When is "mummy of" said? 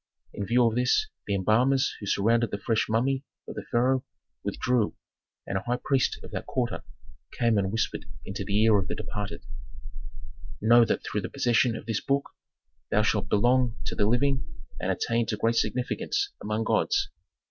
2.89-3.53